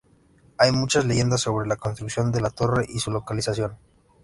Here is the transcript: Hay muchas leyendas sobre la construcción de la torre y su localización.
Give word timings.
Hay 0.57 0.71
muchas 0.71 1.05
leyendas 1.05 1.41
sobre 1.41 1.67
la 1.69 1.75
construcción 1.75 2.31
de 2.31 2.41
la 2.41 2.49
torre 2.49 2.87
y 2.89 2.97
su 2.97 3.11
localización. 3.11 3.77